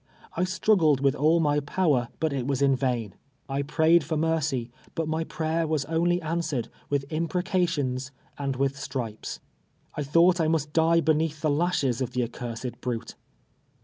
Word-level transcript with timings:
I 0.35 0.45
struggled 0.45 0.99
with 1.01 1.13
all 1.13 1.39
my 1.39 1.59
power, 1.59 2.07
but 2.19 2.33
it 2.33 2.47
was 2.47 2.59
in 2.63 2.75
vain. 2.75 3.13
I 3.47 3.61
prayed 3.61 4.03
for 4.03 4.17
mercy, 4.17 4.71
Init 4.95 5.05
my 5.05 5.23
prayer 5.23 5.67
was 5.67 5.85
only 5.85 6.19
answered 6.23 6.69
with 6.89 7.05
imprecations 7.11 8.09
and 8.35 8.55
with 8.55 8.79
stripes. 8.79 9.41
I 9.93 10.01
thought 10.01 10.41
I 10.41 10.47
mnst 10.47 10.73
die 10.73 11.01
beneath 11.01 11.41
the 11.41 11.51
lashes 11.51 12.01
of 12.01 12.13
the 12.13 12.23
accursed 12.23 12.81
brute. 12.81 13.13